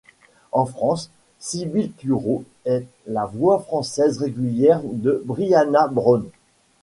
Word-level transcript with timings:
En 0.51 0.65
France, 0.65 1.11
Sybille 1.37 1.91
Tureau 1.91 2.43
est 2.65 2.87
la 3.05 3.27
voix 3.27 3.59
française 3.59 4.17
régulière 4.17 4.81
de 4.83 5.21
Brianna 5.25 5.87
Brown. 5.89 6.25